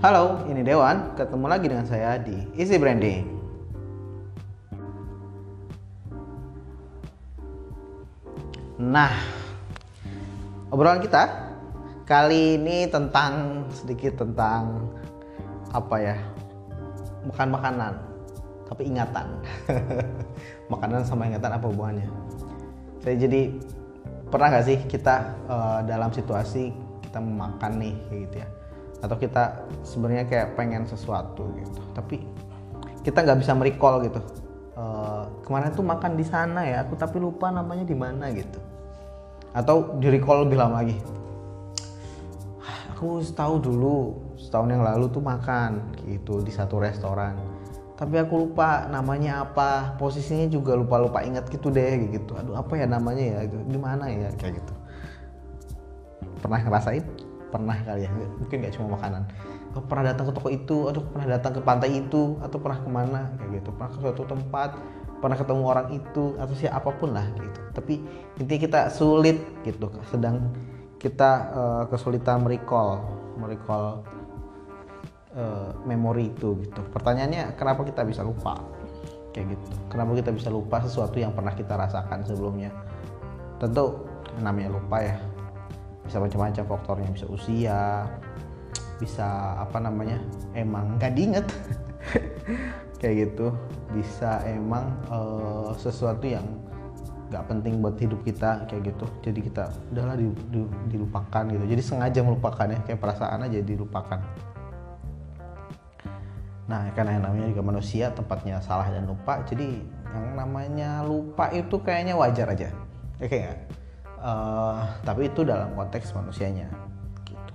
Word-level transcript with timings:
Halo, 0.00 0.48
ini 0.48 0.64
Dewan. 0.64 1.12
Ketemu 1.12 1.44
lagi 1.44 1.68
dengan 1.68 1.84
saya 1.84 2.16
di 2.16 2.32
Easy 2.56 2.80
Branding. 2.80 3.20
Nah, 8.80 9.12
obrolan 10.72 11.04
kita 11.04 11.52
kali 12.08 12.56
ini 12.56 12.88
tentang 12.88 13.68
sedikit 13.76 14.24
tentang 14.24 14.88
apa 15.68 15.96
ya? 16.00 16.16
Bukan 17.28 17.52
makanan, 17.52 18.00
tapi 18.72 18.88
ingatan. 18.88 19.28
makanan 20.72 21.04
sama 21.04 21.28
ingatan 21.28 21.60
apa 21.60 21.68
hubungannya? 21.68 22.08
Saya 23.04 23.20
jadi 23.20 23.52
pernah 24.32 24.48
nggak 24.48 24.64
sih 24.64 24.80
kita 24.88 25.28
uh, 25.44 25.84
dalam 25.84 26.08
situasi 26.08 26.72
kita 27.04 27.20
memakan 27.20 27.84
nih 27.84 27.96
gitu 28.16 28.40
ya 28.40 28.59
atau 29.00 29.16
kita 29.16 29.64
sebenarnya 29.80 30.24
kayak 30.28 30.48
pengen 30.56 30.84
sesuatu 30.84 31.48
gitu. 31.56 31.80
Tapi 31.96 32.20
kita 33.00 33.24
nggak 33.24 33.40
bisa 33.40 33.52
merecall 33.56 34.04
gitu. 34.04 34.20
Uh, 34.76 35.28
kemarin 35.44 35.72
tuh 35.76 35.84
makan 35.84 36.16
di 36.16 36.24
sana 36.24 36.64
ya 36.64 36.84
aku 36.84 36.96
tapi 36.96 37.20
lupa 37.20 37.48
namanya 37.52 37.84
di 37.84 37.96
mana 37.96 38.28
gitu. 38.32 38.60
Atau 39.56 39.98
di 39.98 40.08
recall 40.12 40.46
lebih 40.46 40.60
lama 40.60 40.84
lagi. 40.84 40.96
Aku 42.94 43.24
tahu 43.32 43.56
dulu 43.56 44.12
setahun 44.36 44.68
yang 44.68 44.84
lalu 44.84 45.08
tuh 45.08 45.24
makan 45.24 45.80
gitu 46.04 46.44
di 46.44 46.52
satu 46.52 46.76
restoran. 46.76 47.40
Tapi 47.96 48.16
aku 48.20 48.48
lupa 48.48 48.88
namanya 48.92 49.48
apa. 49.48 49.96
Posisinya 49.96 50.48
juga 50.52 50.76
lupa 50.76 51.00
lupa 51.00 51.24
ingat 51.24 51.48
gitu 51.48 51.72
deh 51.72 52.12
gitu. 52.12 52.36
Aduh 52.36 52.56
apa 52.56 52.76
ya 52.76 52.84
namanya 52.84 53.24
ya? 53.24 53.40
Di 53.48 53.78
mana 53.80 54.12
ya? 54.12 54.28
Kayak 54.36 54.60
gitu. 54.60 54.72
Pernah 56.44 56.60
ngerasain 56.60 57.29
pernah 57.50 57.76
kali 57.82 58.06
ya 58.06 58.10
mungkin 58.14 58.56
nggak 58.62 58.74
cuma 58.78 58.96
makanan. 58.96 59.22
Oh, 59.74 59.82
pernah 59.86 60.14
datang 60.14 60.30
ke 60.30 60.32
toko 60.34 60.48
itu 60.50 60.76
atau 60.90 61.02
pernah 61.02 61.26
datang 61.38 61.52
ke 61.54 61.60
pantai 61.62 61.90
itu 62.02 62.38
atau 62.42 62.58
pernah 62.58 62.78
ke 62.82 62.88
mana 62.90 63.20
kayak 63.38 63.50
gitu. 63.62 63.68
Pernah 63.74 63.90
ke 63.90 63.98
suatu 64.02 64.22
tempat 64.26 64.70
pernah 65.20 65.36
ketemu 65.36 65.62
orang 65.68 65.88
itu 65.92 66.24
atau 66.40 66.54
siapa 66.56 66.90
pun 66.96 67.12
lah 67.12 67.26
gitu. 67.36 67.60
Tapi 67.76 67.94
intinya 68.40 68.60
kita 68.66 68.80
sulit 68.90 69.38
gitu. 69.62 69.92
Sedang 70.08 70.50
kita 70.96 71.30
uh, 71.52 71.84
kesulitan 71.92 72.42
merecall 72.42 73.04
merecall 73.36 74.02
uh, 75.36 75.70
memori 75.84 76.32
itu 76.32 76.56
gitu. 76.64 76.80
Pertanyaannya 76.90 77.54
kenapa 77.54 77.84
kita 77.86 78.02
bisa 78.02 78.24
lupa? 78.24 78.58
Kayak 79.30 79.54
gitu. 79.54 79.70
Kenapa 79.86 80.10
kita 80.18 80.30
bisa 80.34 80.50
lupa 80.50 80.82
sesuatu 80.82 81.14
yang 81.20 81.30
pernah 81.30 81.54
kita 81.54 81.78
rasakan 81.78 82.26
sebelumnya? 82.26 82.74
Tentu 83.62 84.02
namanya 84.40 84.74
lupa 84.74 84.98
ya 85.02 85.16
bisa 86.10 86.18
macam-macam 86.18 86.64
faktornya 86.66 87.10
bisa 87.14 87.26
usia 87.30 88.10
bisa 89.00 89.56
apa 89.56 89.80
namanya 89.80 90.20
emang 90.52 91.00
gak 91.00 91.16
diinget. 91.16 91.48
Kayak 93.00 93.32
gitu. 93.32 93.56
Bisa 93.96 94.44
emang 94.44 94.92
uh, 95.08 95.72
sesuatu 95.80 96.28
yang 96.28 96.44
gak 97.32 97.48
penting 97.48 97.80
buat 97.80 97.96
hidup 97.96 98.20
kita 98.26 98.68
kayak 98.68 98.92
gitu. 98.92 99.06
Jadi 99.24 99.40
kita 99.48 99.72
udahlah 99.94 100.20
di, 100.20 100.28
di, 100.52 100.60
dilupakan 100.92 101.48
gitu. 101.48 101.64
Jadi 101.64 101.82
sengaja 101.82 102.20
melupakan 102.20 102.66
ya 102.68 102.78
kayak 102.84 103.00
perasaan 103.00 103.48
aja 103.48 103.58
dilupakan. 103.64 104.20
Nah 106.68 106.92
karena 106.92 107.16
yang 107.16 107.24
namanya 107.24 107.46
juga 107.54 107.62
manusia 107.64 108.12
tempatnya 108.12 108.58
salah 108.62 108.86
dan 108.90 109.06
lupa 109.06 109.42
jadi 109.46 109.78
yang 110.10 110.26
namanya 110.38 111.06
lupa 111.06 111.54
itu 111.54 111.78
kayaknya 111.80 112.18
wajar 112.18 112.50
aja. 112.50 112.68
Ya 113.22 113.26
kayak 113.30 113.54
uh, 114.20 114.84
tapi 115.02 115.28
itu 115.32 115.42
dalam 115.42 115.72
konteks 115.74 116.12
manusianya 116.12 116.68
gitu. 117.26 117.52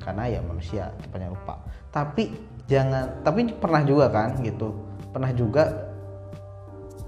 Karena 0.00 0.24
ya 0.28 0.40
manusia 0.42 0.90
banyak 1.12 1.30
lupa. 1.32 1.60
Tapi 1.92 2.34
jangan 2.66 3.22
tapi 3.22 3.52
pernah 3.56 3.82
juga 3.84 4.06
kan 4.10 4.36
gitu. 4.42 4.74
Pernah 5.12 5.32
juga 5.32 5.64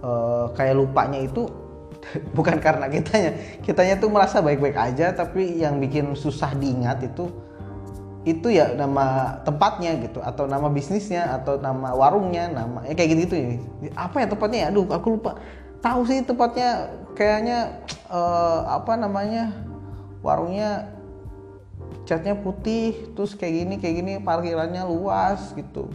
uh, 0.01 0.53
kayak 0.55 0.77
lupanya 0.77 1.21
itu 1.21 1.49
bukan 2.37 2.61
karena 2.61 2.87
kitanya. 2.89 3.33
Kitanya 3.65 3.95
tuh 3.99 4.13
merasa 4.13 4.45
baik-baik 4.45 4.77
aja 4.77 5.13
tapi 5.13 5.61
yang 5.61 5.81
bikin 5.81 6.15
susah 6.15 6.55
diingat 6.55 7.05
itu 7.05 7.29
itu 8.27 8.53
ya 8.53 8.77
nama 8.77 9.39
tempatnya 9.45 9.97
gitu. 10.05 10.21
Atau 10.21 10.45
nama 10.45 10.69
bisnisnya 10.69 11.41
atau 11.41 11.57
nama 11.57 11.97
warungnya 11.97 12.53
nama 12.53 12.85
ya 12.85 12.93
kayak 12.93 13.09
gitu 13.17 13.23
gitu 13.25 13.35
ya 13.37 13.47
apa 13.97 14.25
ya 14.25 14.27
tempatnya 14.29 14.59
ya? 14.65 14.67
Aduh 14.73 14.87
aku 14.93 15.17
lupa. 15.17 15.41
Tahu 15.79 16.03
sih 16.11 16.27
tempatnya 16.27 16.91
kayaknya 17.15 17.87
uh, 18.09 18.61
apa 18.73 18.97
namanya 18.97 19.53
warungnya 20.25 20.91
catnya 22.05 22.35
putih 22.37 23.13
terus 23.13 23.37
kayak 23.37 23.55
gini 23.65 23.75
kayak 23.79 23.95
gini 24.01 24.13
parkirannya 24.21 24.83
luas 24.89 25.53
gitu. 25.55 25.89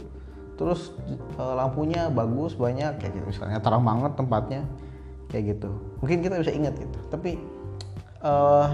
Terus 0.53 0.93
uh, 1.41 1.57
lampunya 1.57 2.07
bagus 2.13 2.53
banyak 2.53 3.01
kayak 3.01 3.13
gitu. 3.17 3.25
Misalnya 3.25 3.59
terang 3.59 3.83
banget 3.83 4.13
tempatnya 4.13 4.61
kayak 5.33 5.57
gitu. 5.57 5.69
Mungkin 5.99 6.17
kita 6.21 6.35
bisa 6.39 6.53
ingat 6.53 6.73
gitu. 6.77 6.99
Tapi 7.09 7.41
uh, 8.21 8.69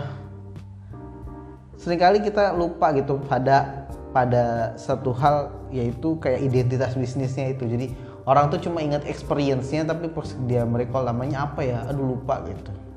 sering 1.80 2.00
kali 2.00 2.20
kita 2.20 2.52
lupa 2.52 2.92
gitu 2.92 3.24
pada 3.24 3.88
pada 4.12 4.76
satu 4.76 5.16
hal 5.16 5.56
yaitu 5.72 6.20
kayak 6.20 6.44
identitas 6.44 7.00
bisnisnya 7.00 7.56
itu. 7.56 7.64
Jadi 7.64 7.96
orang 8.28 8.52
tuh 8.52 8.60
cuma 8.60 8.84
ingat 8.84 9.08
experience-nya 9.08 9.88
tapi 9.88 10.12
dia 10.44 10.68
merecall 10.68 11.08
namanya 11.08 11.48
apa 11.48 11.64
ya 11.64 11.88
aduh 11.88 12.20
lupa 12.20 12.44
gitu 12.46 12.89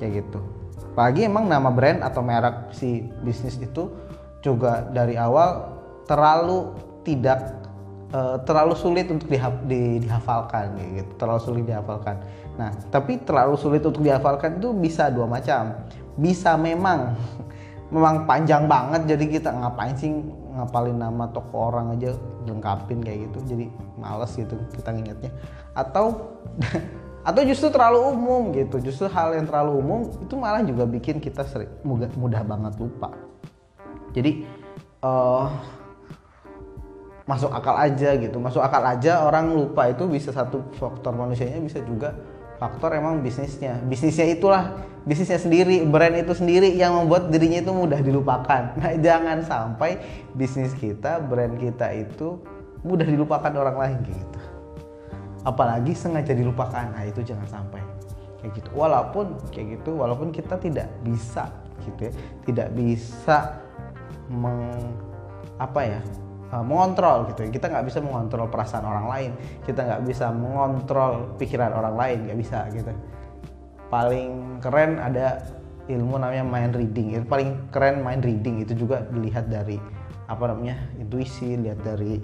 kayak 0.00 0.24
gitu. 0.24 0.40
Apalagi 0.96 1.28
emang 1.28 1.44
nama 1.46 1.68
brand 1.68 2.00
atau 2.00 2.24
merek 2.24 2.72
si 2.72 3.04
bisnis 3.20 3.60
itu 3.60 3.92
juga 4.40 4.88
dari 4.88 5.20
awal 5.20 5.76
terlalu 6.08 6.72
tidak 7.04 7.60
uh, 8.16 8.40
terlalu 8.42 8.74
sulit 8.74 9.06
untuk 9.12 9.28
diha 9.28 9.52
di, 9.68 10.00
dihafalkan 10.00 10.74
gitu. 10.96 11.12
Terlalu 11.20 11.40
sulit 11.44 11.64
dihafalkan. 11.68 12.16
Nah 12.56 12.72
tapi 12.88 13.20
terlalu 13.22 13.60
sulit 13.60 13.84
untuk 13.84 14.00
dihafalkan 14.00 14.58
itu 14.58 14.72
bisa 14.72 15.12
dua 15.12 15.28
macam. 15.28 15.76
Bisa 16.16 16.56
memang 16.56 17.14
memang 17.94 18.24
panjang 18.24 18.66
banget 18.66 19.14
jadi 19.14 19.24
kita 19.38 19.50
ngapain 19.50 19.94
sih 19.98 20.10
ngapalin 20.54 20.98
nama 20.98 21.26
toko 21.30 21.70
orang 21.70 21.94
aja 21.98 22.14
lengkapin 22.46 23.02
kayak 23.02 23.30
gitu 23.30 23.54
jadi 23.54 23.66
males 24.00 24.32
gitu 24.34 24.58
kita 24.74 24.90
ngingetnya. 24.90 25.30
Atau 25.76 26.34
atau 27.20 27.40
justru 27.44 27.68
terlalu 27.68 28.00
umum 28.16 28.42
gitu. 28.56 28.80
Justru 28.80 29.06
hal 29.12 29.36
yang 29.36 29.44
terlalu 29.44 29.76
umum 29.76 30.00
itu 30.20 30.34
malah 30.36 30.64
juga 30.64 30.88
bikin 30.88 31.20
kita 31.20 31.44
sering, 31.44 31.70
mudah, 31.84 32.08
mudah 32.16 32.42
banget 32.44 32.74
lupa. 32.80 33.12
Jadi 34.16 34.48
uh, 35.04 35.46
masuk 37.28 37.52
akal 37.52 37.76
aja 37.76 38.16
gitu. 38.16 38.36
Masuk 38.40 38.64
akal 38.64 38.82
aja 38.82 39.22
orang 39.22 39.52
lupa 39.52 39.92
itu 39.92 40.08
bisa 40.08 40.32
satu 40.32 40.64
faktor 40.80 41.12
manusianya 41.14 41.60
bisa 41.60 41.78
juga 41.84 42.16
faktor 42.56 42.96
emang 42.96 43.20
bisnisnya. 43.20 43.78
Bisnisnya 43.84 44.26
itulah 44.32 44.80
bisnisnya 45.04 45.40
sendiri 45.40 45.84
brand 45.84 46.16
itu 46.16 46.32
sendiri 46.36 46.72
yang 46.72 46.96
membuat 46.96 47.28
dirinya 47.28 47.60
itu 47.60 47.72
mudah 47.72 48.00
dilupakan. 48.00 48.62
Nah 48.80 48.96
jangan 48.96 49.44
sampai 49.44 50.00
bisnis 50.32 50.72
kita 50.72 51.20
brand 51.20 51.60
kita 51.60 51.92
itu 51.92 52.40
mudah 52.80 53.04
dilupakan 53.04 53.52
orang 53.52 53.76
lain 53.76 53.98
gitu 54.08 54.29
apalagi 55.44 55.96
sengaja 55.96 56.32
dilupakan. 56.36 56.92
Nah 56.92 57.04
itu 57.06 57.24
jangan 57.24 57.48
sampai. 57.48 57.80
Kayak 58.40 58.52
gitu. 58.56 58.68
Walaupun 58.72 59.26
kayak 59.52 59.80
gitu 59.80 60.00
walaupun 60.00 60.32
kita 60.32 60.56
tidak 60.56 60.88
bisa 61.04 61.48
gitu 61.80 62.08
ya 62.08 62.14
tidak 62.44 62.68
bisa 62.76 63.56
meng 64.28 64.68
apa 65.56 65.80
ya 65.80 66.00
uh, 66.52 66.64
mengontrol 66.64 67.28
gitu 67.32 67.46
ya. 67.46 67.50
Kita 67.52 67.66
nggak 67.68 67.86
bisa 67.88 67.98
mengontrol 68.00 68.48
perasaan 68.48 68.84
orang 68.84 69.06
lain. 69.08 69.30
Kita 69.64 69.80
nggak 69.84 70.02
bisa 70.08 70.32
mengontrol 70.32 71.36
pikiran 71.36 71.72
orang 71.72 71.94
lain. 71.96 72.18
Nggak 72.28 72.38
bisa 72.38 72.58
gitu. 72.72 72.92
Paling 73.90 74.60
keren 74.62 75.02
ada 75.02 75.42
ilmu 75.90 76.20
namanya 76.20 76.46
mind 76.46 76.74
reading. 76.78 77.06
Itu 77.16 77.26
paling 77.26 77.72
keren 77.74 78.00
mind 78.04 78.22
reading. 78.24 78.62
Itu 78.62 78.72
juga 78.76 79.04
dilihat 79.10 79.50
dari 79.50 79.76
apa 80.30 80.46
namanya 80.46 80.78
intuisi 80.94 81.58
lihat 81.58 81.82
dari 81.82 82.22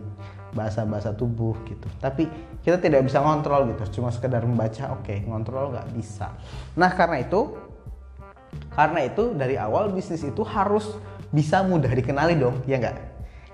bahasa-bahasa 0.57 1.13
tubuh 1.13 1.53
gitu. 1.69 1.85
Tapi 2.01 2.25
kita 2.65 2.81
tidak 2.81 3.05
bisa 3.05 3.21
ngontrol 3.21 3.69
gitu 3.77 4.01
cuma 4.01 4.09
sekedar 4.09 4.41
membaca 4.43 4.97
oke 4.97 5.05
okay, 5.05 5.21
ngontrol 5.29 5.77
nggak 5.77 5.93
bisa. 5.93 6.33
Nah 6.81 6.91
karena 6.97 7.21
itu 7.21 7.53
karena 8.73 9.05
itu 9.05 9.37
dari 9.37 9.61
awal 9.61 9.93
bisnis 9.93 10.25
itu 10.25 10.41
harus 10.41 10.97
bisa 11.29 11.61
mudah 11.61 11.93
dikenali 11.93 12.41
dong 12.41 12.65
ya 12.65 12.81
nggak? 12.81 12.97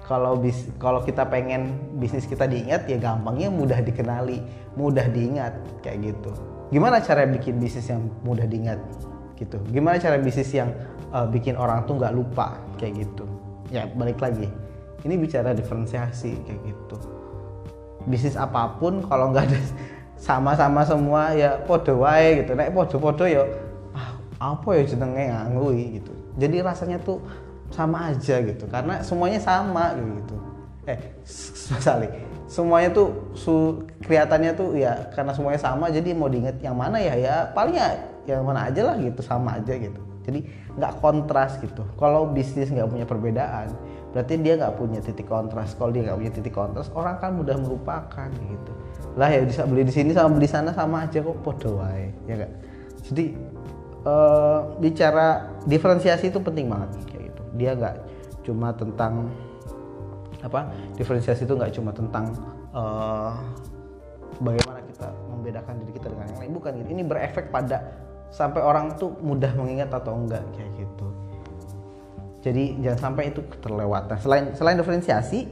Kalau 0.06 0.38
bis 0.38 0.70
kalau 0.78 1.02
kita 1.02 1.26
pengen 1.26 1.75
bisnis 1.99 2.25
kita 2.31 2.46
diingat 2.46 2.87
ya 2.87 2.96
gampangnya 3.02 3.50
mudah 3.50 3.82
dikenali 3.82 4.38
mudah 4.78 5.10
diingat 5.10 5.82
kayak 5.82 6.14
gitu. 6.14 6.31
Gimana 6.70 7.02
cara 7.02 7.26
bikin 7.26 7.58
bisnis 7.58 7.90
yang 7.90 8.06
mudah 8.22 8.46
diingat 8.46 8.78
gitu? 9.37 9.58
Gimana 9.75 9.99
cara 9.99 10.16
bisnis 10.22 10.49
yang 10.54 10.70
uh, 11.10 11.26
bikin 11.26 11.58
orang 11.58 11.84
tuh 11.84 11.99
nggak 11.99 12.14
lupa 12.14 12.56
kayak 12.78 13.02
gitu? 13.02 13.26
Ya 13.69 13.88
balik 13.88 14.20
lagi 14.20 14.62
ini 15.02 15.14
bicara 15.19 15.50
diferensiasi 15.54 16.31
kayak 16.46 16.60
gitu. 16.62 16.96
Bisnis 18.06 18.38
apa 18.38 18.78
pun 18.78 19.02
kalau 19.06 19.31
nggak 19.31 19.50
ada 19.50 19.60
sama-sama 20.19 20.87
semua 20.87 21.34
ya 21.34 21.58
podo 21.66 22.02
wae 22.06 22.43
gitu. 22.43 22.54
Naik 22.54 22.75
podo-podo 22.75 23.26
ya 23.26 23.43
ah, 23.94 24.14
apa 24.38 24.78
ya 24.78 24.82
jenenge 24.87 25.25
ngangui 25.31 25.99
gitu. 25.99 26.12
Jadi 26.38 26.56
rasanya 26.62 26.99
tuh 27.02 27.19
sama 27.72 28.12
aja 28.12 28.38
gitu 28.44 28.64
karena 28.70 29.02
semuanya 29.02 29.40
sama 29.43 29.94
gitu. 29.99 30.37
Eh 30.87 30.99
sorry. 31.82 32.10
Semuanya 32.52 32.93
tuh 32.93 33.32
su, 33.32 33.81
kelihatannya 34.04 34.52
tuh 34.52 34.76
ya 34.76 35.08
karena 35.16 35.32
semuanya 35.32 35.56
sama 35.56 35.88
jadi 35.88 36.12
mau 36.12 36.28
diinget 36.28 36.60
yang 36.60 36.76
mana 36.76 37.00
ya 37.00 37.16
ya 37.16 37.34
paling 37.56 37.72
ya 37.72 37.96
yang 38.28 38.44
mana 38.44 38.69
aja 38.69 38.93
lah 38.93 38.96
gitu 39.00 39.25
sama 39.25 39.56
aja 39.56 39.72
gitu. 39.72 39.99
Jadi 40.22 40.46
nggak 40.78 41.00
kontras 41.02 41.58
gitu. 41.58 41.82
Kalau 41.96 42.28
bisnis 42.28 42.69
nggak 42.70 42.87
punya 42.87 43.06
perbedaan 43.08 43.72
berarti 44.12 44.37
dia 44.44 44.61
nggak 44.61 44.76
punya 44.76 45.00
titik 45.00 45.26
kontras. 45.26 45.73
Kalau 45.75 45.91
dia 45.91 46.05
nggak 46.05 46.19
punya 46.20 46.32
titik 46.32 46.55
kontras 46.55 46.88
orang 46.93 47.17
kan 47.19 47.32
mudah 47.32 47.56
melupakan 47.56 48.29
gitu. 48.29 48.73
Lah 49.17 49.29
ya 49.29 49.44
bisa 49.44 49.64
beli 49.64 49.88
di 49.88 49.93
sini 49.93 50.12
sama 50.12 50.37
beli 50.37 50.49
sana 50.49 50.70
sama 50.73 51.05
aja 51.05 51.20
kok 51.20 51.37
podo 51.44 51.81
wae 51.81 52.12
ya 52.25 52.44
kan 52.44 52.50
jadi 53.03 53.25
uh, 54.06 54.79
bicara 54.79 55.50
diferensiasi 55.67 56.31
itu 56.31 56.38
penting 56.38 56.70
banget 56.70 56.88
kayak 57.11 57.23
gitu. 57.32 57.43
Dia 57.59 57.70
nggak 57.75 57.97
cuma 58.47 58.70
tentang 58.73 59.29
apa 60.43 60.75
diferensiasi 60.99 61.47
itu 61.47 61.55
nggak 61.55 61.73
cuma 61.76 61.91
tentang 61.94 62.35
uh, 62.75 63.37
bagaimana 64.43 64.81
kita 64.87 65.09
membedakan 65.31 65.75
diri 65.82 65.93
kita 65.99 66.06
dengan 66.09 66.26
yang 66.31 66.38
lain. 66.47 66.53
Bukan 66.56 66.70
gitu. 66.81 66.88
Ini 66.94 67.03
berefek 67.05 67.50
pada 67.50 67.79
sampai 68.32 68.64
orang 68.64 68.97
tuh 68.97 69.12
mudah 69.20 69.53
mengingat 69.61 69.93
atau 69.93 70.17
enggak 70.17 70.41
kayak 70.56 70.73
gitu 70.81 71.12
jadi 72.43 72.65
jangan 72.83 73.00
sampai 73.11 73.31
itu 73.31 73.41
terlewat 73.62 74.11
nah 74.11 74.19
selain 74.19 74.53
selain 74.59 74.77
diferensiasi 74.77 75.47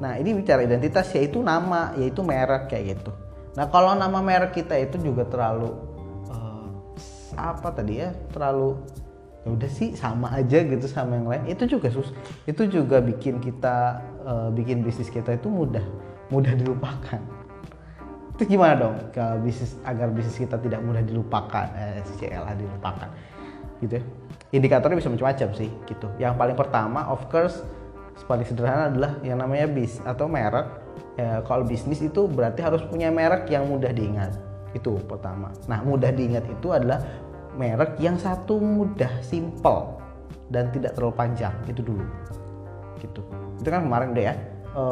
nah 0.00 0.16
ini 0.16 0.32
bicara 0.32 0.64
identitas 0.64 1.12
yaitu 1.12 1.44
nama 1.44 1.92
yaitu 2.00 2.24
merek 2.24 2.72
kayak 2.72 2.96
gitu. 2.96 3.12
Nah 3.52 3.68
kalau 3.68 3.92
nama 3.92 4.24
merek 4.24 4.56
kita 4.56 4.72
itu 4.80 4.96
juga 4.96 5.28
terlalu 5.28 5.76
uh, 6.32 6.72
apa 7.36 7.68
tadi 7.68 8.00
ya 8.00 8.16
terlalu 8.32 8.80
ya 9.44 9.48
udah 9.52 9.68
sih 9.68 9.92
sama 9.92 10.32
aja 10.32 10.64
gitu 10.64 10.88
sama 10.88 11.20
yang 11.20 11.28
lain. 11.28 11.44
Itu 11.52 11.68
juga 11.68 11.92
sus 11.92 12.16
itu 12.48 12.64
juga 12.64 13.04
bikin 13.04 13.44
kita 13.44 14.00
uh, 14.24 14.48
bikin 14.48 14.80
bisnis 14.80 15.12
kita 15.12 15.36
itu 15.36 15.52
mudah 15.52 15.84
mudah 16.32 16.56
dilupakan. 16.56 17.20
Itu 18.40 18.48
gimana 18.48 18.72
dong 18.80 18.96
ke 19.12 19.24
bisnis 19.44 19.76
agar 19.84 20.08
bisnis 20.16 20.40
kita 20.40 20.56
tidak 20.56 20.80
mudah 20.80 21.04
dilupakan 21.04 21.68
eh, 21.76 22.00
CLA 22.16 22.56
dilupakan 22.56 23.12
gitu 23.84 24.00
ya 24.00 24.04
indikatornya 24.50 24.98
bisa 24.98 25.10
macam-macam 25.10 25.48
sih 25.54 25.70
gitu. 25.86 26.06
Yang 26.18 26.34
paling 26.38 26.56
pertama 26.58 27.06
of 27.06 27.22
course 27.30 27.62
paling 28.28 28.44
sederhana 28.44 28.92
adalah 28.92 29.12
yang 29.24 29.40
namanya 29.40 29.66
bis 29.70 30.02
atau 30.04 30.26
merek. 30.28 30.66
Ya, 31.18 31.42
kalau 31.44 31.66
bisnis 31.66 32.00
itu 32.00 32.24
berarti 32.30 32.64
harus 32.64 32.80
punya 32.86 33.08
merek 33.12 33.48
yang 33.50 33.66
mudah 33.68 33.90
diingat. 33.90 34.36
Itu 34.76 34.98
pertama. 35.06 35.50
Nah 35.66 35.82
mudah 35.82 36.10
diingat 36.14 36.46
itu 36.46 36.70
adalah 36.70 37.02
merek 37.56 37.98
yang 37.98 38.16
satu 38.18 38.58
mudah 38.60 39.10
simple 39.24 39.98
dan 40.50 40.70
tidak 40.74 40.94
terlalu 40.98 41.14
panjang. 41.16 41.54
Itu 41.66 41.82
dulu. 41.82 42.04
Gitu. 43.02 43.20
Itu 43.58 43.68
kan 43.68 43.84
kemarin 43.86 44.14
deh 44.14 44.24
ya. 44.30 44.34
E, 44.70 44.82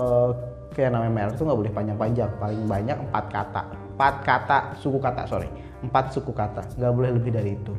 kayak 0.75 0.91
namanya 0.97 1.13
merek 1.15 1.33
itu 1.39 1.43
nggak 1.47 1.61
boleh 1.65 1.73
panjang-panjang. 1.73 2.31
Paling 2.43 2.63
banyak 2.67 2.97
empat 3.09 3.25
kata. 3.31 3.63
Empat 3.95 4.15
kata 4.27 4.59
suku 4.83 4.99
kata 4.99 5.23
sorry. 5.31 5.49
Empat 5.81 6.11
suku 6.13 6.35
kata. 6.35 6.67
Nggak 6.77 6.93
boleh 6.93 7.11
lebih 7.15 7.31
dari 7.31 7.55
itu 7.55 7.73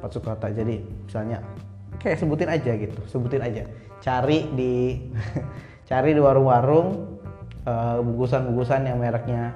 empat 0.00 0.10
suku 0.16 0.26
kata 0.26 0.48
jadi 0.56 0.80
misalnya 0.80 1.44
kayak 2.00 2.16
sebutin 2.16 2.48
aja 2.48 2.72
gitu 2.74 3.00
sebutin 3.04 3.44
aja. 3.44 3.62
Cari 4.00 4.48
di 4.56 4.96
cari 5.90 6.16
di 6.16 6.20
warung-warung 6.20 7.20
uh, 7.68 8.00
bungkusan-bungkusan 8.00 8.88
yang 8.88 8.96
mereknya 8.96 9.52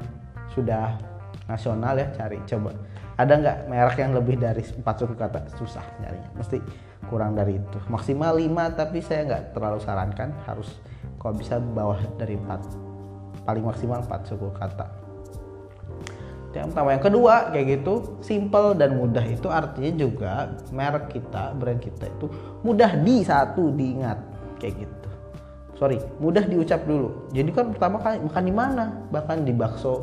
sudah 0.52 1.00
nasional 1.48 1.96
ya 1.96 2.12
cari 2.12 2.36
coba. 2.44 2.76
Ada 3.14 3.32
nggak 3.40 3.58
merek 3.70 3.96
yang 4.02 4.12
lebih 4.12 4.36
dari 4.36 4.60
empat 4.60 4.94
suku 5.00 5.14
kata 5.14 5.48
susah 5.56 5.84
nyarinya 6.02 6.30
mesti 6.36 6.58
kurang 7.08 7.32
dari 7.32 7.56
itu. 7.56 7.78
Maksimal 7.88 8.36
5 8.36 8.80
tapi 8.80 8.98
saya 9.00 9.24
nggak 9.24 9.42
terlalu 9.56 9.78
sarankan. 9.80 10.34
Harus 10.44 10.68
kalau 11.16 11.34
bisa 11.36 11.56
bawah 11.56 12.00
dari 12.20 12.36
empat. 12.36 12.60
Paling 13.44 13.64
maksimal 13.64 14.00
empat 14.04 14.24
suku 14.28 14.48
kata 14.56 15.03
yang 16.62 16.70
pertama. 16.70 16.88
Yang 16.94 17.04
kedua 17.10 17.34
kayak 17.50 17.66
gitu 17.80 17.94
simple 18.22 18.78
dan 18.78 18.94
mudah 18.94 19.24
itu 19.26 19.48
artinya 19.50 19.92
juga 19.98 20.32
merek 20.70 21.10
kita 21.10 21.50
brand 21.58 21.80
kita 21.82 22.06
itu 22.06 22.26
mudah 22.62 22.90
di 23.02 23.26
satu 23.26 23.74
diingat. 23.74 24.18
Kayak 24.62 24.86
gitu. 24.86 25.08
Sorry 25.74 25.98
mudah 26.22 26.46
diucap 26.46 26.86
dulu. 26.86 27.26
Jadi 27.34 27.50
kan 27.50 27.74
pertama 27.74 27.98
kali 27.98 28.22
makan 28.22 28.44
di 28.46 28.54
mana? 28.54 28.84
Bahkan 29.10 29.38
di 29.42 29.52
bakso 29.52 29.94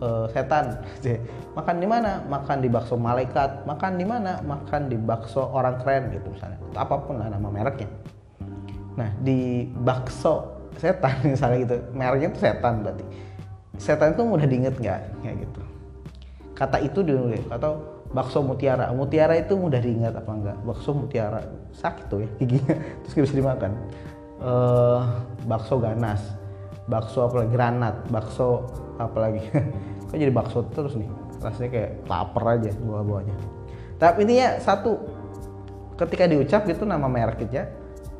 uh, 0.00 0.26
setan. 0.32 0.80
Makan 1.58 1.76
di 1.84 1.86
mana? 1.90 2.24
Makan 2.24 2.64
di 2.64 2.68
bakso 2.72 2.96
malaikat. 2.96 3.68
Makan 3.68 4.00
di 4.00 4.08
mana? 4.08 4.40
Makan 4.40 4.88
di 4.88 4.96
bakso 4.96 5.44
orang 5.52 5.76
keren 5.84 6.08
gitu 6.16 6.32
misalnya. 6.32 6.56
Apa 6.72 7.04
pun 7.04 7.20
lah 7.20 7.28
nama 7.28 7.52
mereknya. 7.52 7.92
Nah 8.96 9.12
di 9.20 9.68
bakso 9.84 10.64
setan 10.80 11.20
misalnya 11.36 11.58
gitu. 11.68 11.76
Mereknya 11.92 12.32
itu 12.32 12.40
setan 12.40 12.80
berarti. 12.80 13.04
Setan 13.76 14.16
itu 14.16 14.22
mudah 14.24 14.48
diinget 14.48 14.74
nggak? 14.80 15.00
Kayak 15.20 15.36
gitu 15.44 15.71
kata 16.62 16.78
itu 16.78 17.02
dulu 17.02 17.34
atau 17.50 18.04
bakso 18.14 18.38
mutiara. 18.46 18.94
Mutiara 18.94 19.34
itu 19.34 19.58
mudah 19.58 19.82
diingat 19.82 20.14
apa 20.14 20.30
enggak? 20.30 20.56
Bakso 20.62 20.94
mutiara. 20.94 21.42
Sakit 21.74 22.06
tuh 22.06 22.22
ya 22.22 22.28
giginya. 22.38 22.78
Terus 23.02 23.14
bisa 23.26 23.34
dimakan. 23.34 23.74
Uh, 24.38 25.02
bakso 25.50 25.82
ganas. 25.82 26.22
Bakso 26.86 27.26
apa 27.26 27.42
lagi 27.42 27.50
granat. 27.50 27.96
Bakso 28.06 28.70
apa 29.02 29.18
lagi 29.18 29.42
kok 30.08 30.16
jadi 30.20 30.30
bakso 30.30 30.62
terus 30.70 30.94
nih? 30.94 31.08
Rasanya 31.40 31.70
kayak 31.72 31.90
lapar 32.06 32.60
aja 32.60 32.70
buah-buahnya 32.76 33.62
tapi 34.02 34.26
intinya 34.26 34.58
satu 34.58 34.98
ketika 35.94 36.26
diucap 36.26 36.66
gitu 36.66 36.82
nama 36.82 37.06
mereknya 37.06 37.70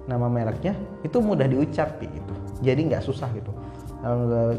nama 0.07 0.31
mereknya 0.31 0.79
itu 1.03 1.19
mudah 1.19 1.51
diucap 1.51 1.99
gitu. 1.99 2.35
Jadi 2.63 2.81
nggak 2.87 3.03
susah 3.03 3.27
gitu. 3.35 3.51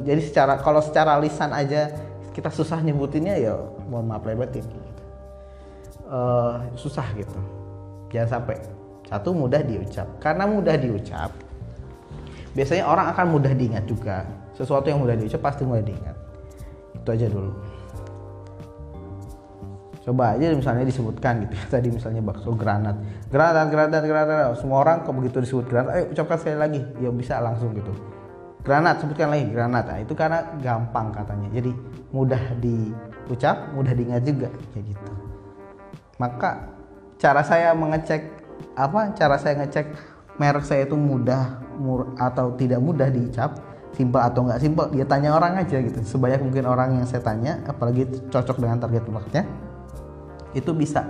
Jadi 0.04 0.20
secara 0.20 0.60
kalau 0.60 0.84
secara 0.84 1.16
lisan 1.24 1.56
aja 1.56 1.96
kita 2.34 2.50
susah 2.50 2.82
nyebutinnya 2.82 3.38
ya 3.38 3.54
mohon 3.86 4.10
maaf 4.10 4.26
lebatin 4.26 4.66
gitu. 4.66 5.02
uh, 6.10 6.58
susah 6.74 7.06
gitu. 7.14 7.38
Jangan 8.10 8.42
sampai. 8.42 8.58
Satu 9.06 9.30
mudah 9.38 9.62
diucap. 9.62 10.10
Karena 10.18 10.50
mudah 10.50 10.74
diucap 10.74 11.30
biasanya 12.54 12.86
orang 12.90 13.14
akan 13.14 13.26
mudah 13.38 13.54
diingat 13.54 13.86
juga. 13.86 14.26
Sesuatu 14.58 14.90
yang 14.90 15.02
mudah 15.02 15.14
diucap 15.14 15.42
pasti 15.46 15.62
mudah 15.62 15.86
diingat. 15.86 16.18
Itu 16.98 17.10
aja 17.14 17.30
dulu. 17.30 17.54
Coba 20.04 20.36
aja 20.36 20.52
misalnya 20.52 20.84
disebutkan 20.84 21.48
gitu 21.48 21.54
ya. 21.54 21.66
Tadi 21.70 21.88
misalnya 21.94 22.22
bakso 22.26 22.50
granat. 22.58 22.98
Granat 23.30 23.70
granat 23.70 24.04
granat. 24.04 24.58
Semua 24.58 24.82
orang 24.82 25.06
kok 25.06 25.14
begitu 25.14 25.38
disebut 25.46 25.70
granat? 25.70 25.94
Ayo 25.94 26.04
ucapkan 26.10 26.38
sekali 26.42 26.58
lagi. 26.58 26.82
Ya 26.98 27.10
bisa 27.14 27.38
langsung 27.38 27.78
gitu 27.78 27.94
granat 28.64 29.04
sebutkan 29.04 29.30
lagi 29.30 29.52
granat. 29.52 29.86
Nah, 29.86 30.00
itu 30.00 30.14
karena 30.16 30.40
gampang 30.64 31.12
katanya. 31.12 31.52
Jadi 31.52 31.72
mudah 32.16 32.42
diucap 32.64 33.76
mudah 33.76 33.94
diingat 33.94 34.24
juga. 34.24 34.50
Kayak 34.72 34.96
gitu. 34.96 35.12
Maka 36.18 36.72
cara 37.20 37.44
saya 37.44 37.76
mengecek 37.76 38.24
apa 38.80 39.12
cara 39.14 39.36
saya 39.38 39.60
ngecek 39.64 39.86
merek 40.40 40.66
saya 40.66 40.88
itu 40.88 40.98
mudah 40.98 41.62
atau 42.18 42.56
tidak 42.58 42.80
mudah 42.82 43.12
diucap 43.12 43.60
simpel 43.94 44.18
atau 44.18 44.50
nggak 44.50 44.58
simpel 44.58 44.90
dia 44.90 45.06
tanya 45.06 45.36
orang 45.36 45.60
aja 45.60 45.78
gitu. 45.84 46.00
Sebanyak 46.02 46.42
mungkin 46.42 46.64
orang 46.66 46.98
yang 46.98 47.06
saya 47.06 47.22
tanya 47.22 47.62
apalagi 47.68 48.08
cocok 48.32 48.58
dengan 48.58 48.82
target 48.82 49.04
marketnya 49.12 49.46
itu 50.54 50.72
bisa 50.74 51.04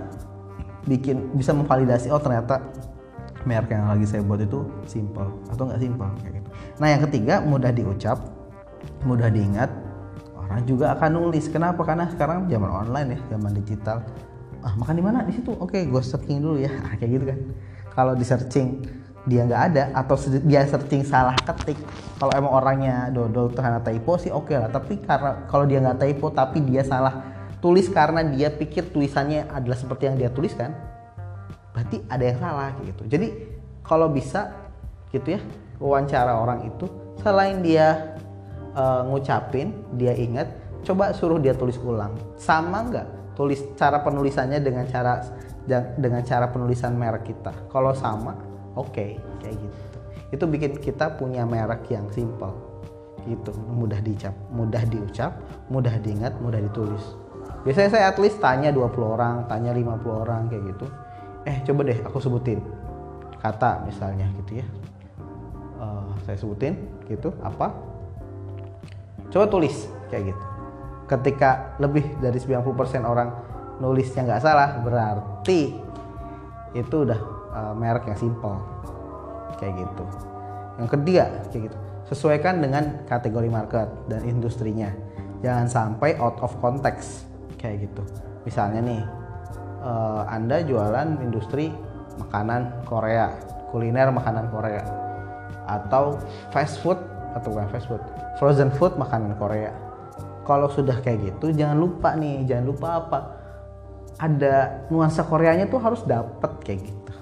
bikin 0.83 1.31
bisa 1.35 1.55
memvalidasi 1.55 2.11
oh 2.11 2.19
ternyata 2.19 2.59
merek 3.47 3.71
yang 3.71 3.87
lagi 3.87 4.07
saya 4.07 4.23
buat 4.23 4.39
itu 4.39 4.67
simple 4.87 5.27
atau 5.51 5.63
nggak 5.67 5.79
simple 5.79 6.09
kayak 6.23 6.33
gitu 6.39 6.42
nah 6.81 6.87
yang 6.89 7.05
ketiga 7.05 7.41
mudah 7.43 7.69
diucap 7.69 8.33
mudah 9.03 9.29
diingat. 9.31 9.69
Orang 10.35 10.63
juga 10.67 10.95
akan 10.95 11.09
nulis. 11.19 11.47
Kenapa? 11.47 11.83
Karena 11.83 12.09
sekarang 12.11 12.47
zaman 12.47 12.71
online 12.71 13.07
ya 13.15 13.19
zaman 13.35 13.51
digital. 13.55 14.03
Ah 14.63 14.73
makan 14.75 14.95
di 14.95 15.03
mana? 15.03 15.19
Di 15.23 15.33
situ. 15.35 15.55
Oke 15.59 15.83
gue 15.83 16.01
searching 16.03 16.39
dulu 16.43 16.57
ya. 16.59 16.71
Kayak 16.99 17.11
gitu 17.11 17.25
kan. 17.27 17.39
Kalau 17.93 18.13
di 18.17 18.25
searching 18.25 18.83
dia 19.23 19.47
nggak 19.47 19.63
ada. 19.71 19.83
Atau 19.95 20.19
dia 20.43 20.67
searching 20.67 21.03
salah 21.07 21.35
ketik. 21.39 21.79
Kalau 22.19 22.31
emang 22.35 22.51
orangnya 22.51 23.11
dodol 23.11 23.51
terhadap 23.51 23.87
typo 23.87 24.19
sih 24.19 24.31
oke 24.31 24.51
okay 24.51 24.59
lah. 24.59 24.69
Tapi 24.71 24.99
karena 25.03 25.31
kalau 25.47 25.65
dia 25.67 25.79
nggak 25.79 25.99
typo 25.99 26.31
tapi 26.31 26.63
dia 26.63 26.83
salah 26.83 27.31
tulis 27.63 27.87
karena 27.87 28.27
dia 28.27 28.51
pikir 28.51 28.91
tulisannya 28.91 29.47
adalah 29.47 29.79
seperti 29.79 30.11
yang 30.11 30.19
dia 30.19 30.27
tuliskan 30.27 30.75
berarti 31.71 32.03
ada 32.11 32.23
yang 32.27 32.37
salah 32.43 32.75
gitu. 32.83 33.07
Jadi 33.07 33.27
kalau 33.81 34.11
bisa 34.11 34.51
gitu 35.15 35.39
ya 35.39 35.41
wawancara 35.81 36.37
orang 36.37 36.69
itu 36.69 36.85
selain 37.21 37.61
dia 37.63 38.17
uh, 38.73 39.05
ngucapin 39.07 39.73
dia 39.95 40.13
ingat 40.17 40.49
coba 40.83 41.15
suruh 41.15 41.39
dia 41.39 41.55
tulis 41.55 41.79
ulang. 41.79 42.13
Sama 42.35 42.83
nggak 42.85 43.37
tulis 43.39 43.63
cara 43.79 44.03
penulisannya 44.03 44.59
dengan 44.59 44.85
cara 44.85 45.23
dengan 45.95 46.21
cara 46.27 46.51
penulisan 46.51 46.93
merek 46.99 47.31
kita? 47.31 47.71
Kalau 47.71 47.95
sama 47.95 48.35
oke 48.75 48.91
okay, 48.91 49.09
kayak 49.39 49.55
gitu. 49.57 49.97
Itu 50.33 50.43
bikin 50.49 50.81
kita 50.81 51.15
punya 51.15 51.47
merek 51.47 51.87
yang 51.89 52.05
simple. 52.11 52.51
Gitu 53.23 53.55
mudah 53.55 54.03
diucap 54.03 54.35
mudah 54.51 54.83
diucap 54.83 55.31
mudah 55.71 55.95
diingat 56.03 56.35
mudah 56.43 56.59
ditulis. 56.59 57.15
Biasanya 57.63 57.89
saya 57.95 58.05
at 58.11 58.19
least 58.19 58.43
tanya 58.43 58.75
20 58.75 58.91
orang 58.99 59.47
tanya 59.47 59.71
50 59.71 60.03
orang 60.27 60.51
kayak 60.51 60.63
gitu. 60.75 60.85
Eh 61.47 61.63
coba 61.63 61.87
deh 61.87 61.99
aku 62.03 62.19
sebutin 62.19 62.59
kata 63.43 63.83
misalnya 63.83 64.23
gitu 64.39 64.63
ya 64.63 64.65
uh, 65.83 66.07
saya 66.23 66.39
sebutin 66.39 66.79
gitu 67.11 67.35
apa? 67.43 67.75
Coba 69.27 69.45
tulis 69.51 69.75
kayak 70.07 70.31
gitu. 70.31 70.45
Ketika 71.09 71.75
lebih 71.83 72.07
dari 72.23 72.39
90% 72.39 73.03
orang 73.03 73.29
nulisnya 73.83 74.23
nggak 74.23 74.41
salah 74.41 74.79
berarti 74.79 75.75
itu 76.73 76.95
udah 77.03 77.19
uh, 77.51 77.73
merek 77.75 78.07
yang 78.07 78.19
simple. 78.19 78.55
Kayak 79.59 79.83
gitu. 79.83 80.05
Yang 80.79 80.89
ketiga 80.99 81.25
kayak 81.51 81.63
gitu. 81.69 81.77
Sesuaikan 82.07 82.59
dengan 82.63 83.03
kategori 83.07 83.49
market 83.51 83.89
dan 84.07 84.23
industrinya. 84.23 84.91
Jangan 85.43 85.67
sampai 85.67 86.15
out 86.19 86.39
of 86.39 86.55
context 86.63 87.27
kayak 87.59 87.89
gitu. 87.89 88.03
Misalnya 88.47 88.79
nih 88.83 89.01
uh, 89.83 90.23
anda 90.27 90.63
jualan 90.63 91.19
industri 91.19 91.71
makanan 92.19 92.85
Korea 92.85 93.33
kuliner 93.73 94.13
makanan 94.13 94.53
Korea 94.53 94.81
atau 95.67 96.19
fast 96.51 96.79
food 96.83 96.99
atau 97.33 97.49
bukan 97.49 97.67
fast 97.73 97.89
food 97.89 98.03
frozen 98.37 98.69
food 98.75 98.93
makanan 98.97 99.33
Korea. 99.37 99.73
Kalau 100.43 100.67
sudah 100.67 100.99
kayak 100.99 101.33
gitu 101.33 101.55
jangan 101.55 101.79
lupa 101.79 102.13
nih 102.19 102.43
jangan 102.43 102.65
lupa 102.67 102.87
apa? 102.99 103.19
Ada 104.19 104.85
nuansa 104.93 105.25
Koreanya 105.25 105.65
tuh 105.71 105.79
harus 105.81 106.03
dapet 106.05 106.51
kayak 106.61 106.79
gitu. 106.85 107.13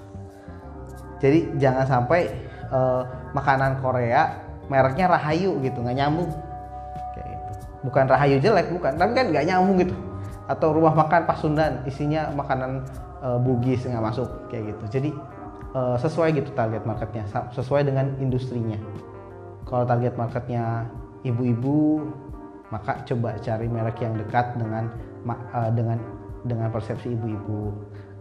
Jadi 1.22 1.38
jangan 1.62 1.86
sampai 1.86 2.28
uh, 2.74 3.06
makanan 3.30 3.78
Korea 3.78 4.42
mereknya 4.66 5.06
Rahayu 5.06 5.62
gitu 5.62 5.78
nggak 5.80 5.96
nyambung. 6.02 6.30
Kayak 7.14 7.26
gitu. 7.30 7.52
Bukan 7.86 8.04
Rahayu 8.10 8.36
jelek 8.42 8.68
bukan 8.74 8.98
tapi 8.98 9.12
kan 9.14 9.26
nggak 9.30 9.46
nyambung 9.46 9.76
gitu. 9.86 9.94
Atau 10.50 10.74
rumah 10.74 10.92
makan 10.92 11.22
Pasundan 11.24 11.86
isinya 11.86 12.26
makanan 12.34 12.82
uh, 13.22 13.38
Bugis 13.38 13.86
nggak 13.86 14.02
masuk 14.02 14.28
kayak 14.50 14.74
gitu. 14.74 14.84
Jadi 14.98 15.10
uh, 15.76 15.96
sesuai 15.98 16.36
gitu 16.36 16.50
target 16.52 16.84
marketnya 16.84 17.24
sesuai 17.52 17.88
dengan 17.88 18.12
industrinya. 18.20 18.78
Kalau 19.66 19.84
target 19.88 20.14
marketnya 20.16 20.86
ibu-ibu 21.24 22.04
maka 22.72 23.04
coba 23.04 23.36
cari 23.36 23.68
merek 23.68 24.00
yang 24.00 24.16
dekat 24.16 24.56
dengan 24.56 24.88
uh, 25.28 25.70
dengan 25.72 26.00
dengan 26.48 26.68
persepsi 26.72 27.12
ibu-ibu. 27.12 27.72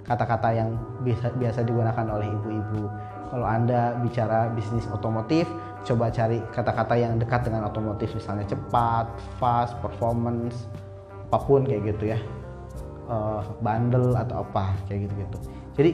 Kata-kata 0.02 0.50
yang 0.52 0.76
biasa 1.06 1.32
biasa 1.38 1.60
digunakan 1.64 2.06
oleh 2.10 2.28
ibu-ibu. 2.28 2.84
Kalau 3.32 3.48
anda 3.48 3.96
bicara 4.04 4.52
bisnis 4.52 4.84
otomotif 4.92 5.48
coba 5.88 6.12
cari 6.12 6.44
kata-kata 6.52 6.94
yang 7.00 7.16
dekat 7.16 7.48
dengan 7.48 7.66
otomotif 7.66 8.12
misalnya 8.14 8.44
cepat 8.46 9.08
fast 9.40 9.74
performance 9.80 10.68
apa 11.32 11.40
pun 11.48 11.64
kayak 11.64 11.96
gitu 11.96 12.12
ya. 12.12 12.20
Uh, 13.12 13.44
bandel 13.60 14.16
atau 14.16 14.40
apa 14.40 14.72
kayak 14.88 15.10
gitu 15.10 15.14
gitu 15.20 15.38
jadi 15.76 15.92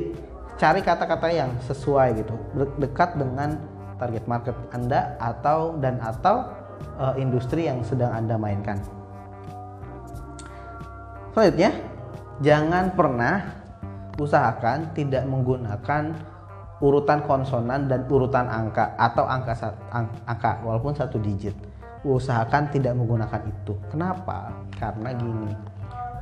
cari 0.57 0.81
kata-kata 0.81 1.29
yang 1.29 1.53
sesuai 1.63 2.21
gitu. 2.21 2.35
Dekat 2.81 3.15
dengan 3.15 3.61
target 4.01 4.25
market 4.25 4.57
anda 4.73 5.17
atau 5.17 5.77
dan 5.81 6.01
atau 6.01 6.49
uh, 6.97 7.13
industri 7.17 7.69
yang 7.69 7.81
sedang 7.85 8.13
anda 8.13 8.37
mainkan. 8.37 8.81
Selanjutnya 11.33 11.71
jangan 12.41 12.93
pernah 12.97 13.35
usahakan 14.17 14.97
tidak 14.97 15.25
menggunakan 15.29 16.17
urutan 16.81 17.25
konsonan 17.25 17.89
dan 17.89 18.05
urutan 18.09 18.49
angka 18.49 18.93
atau 18.97 19.25
angka 19.25 19.53
angka 20.25 20.51
walaupun 20.65 20.93
satu 20.97 21.21
digit. 21.21 21.53
Usahakan 22.05 22.69
tidak 22.69 22.93
menggunakan 22.93 23.41
itu. 23.49 23.73
Kenapa? 23.89 24.53
Karena 24.77 25.13
gini 25.17 25.77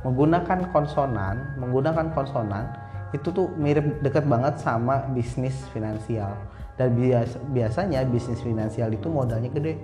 menggunakan 0.06 0.70
konsonan 0.70 1.58
menggunakan 1.58 2.14
konsonan 2.14 2.70
itu 3.14 3.28
tuh 3.30 3.54
mirip 3.54 4.02
dekat 4.02 4.26
banget 4.26 4.58
sama 4.58 5.06
bisnis 5.14 5.54
finansial. 5.70 6.34
Dan 6.76 6.92
bias, 6.92 7.38
biasanya 7.54 8.04
bisnis 8.04 8.42
finansial 8.42 8.90
itu 8.92 9.06
modalnya 9.06 9.48
gede. 9.48 9.78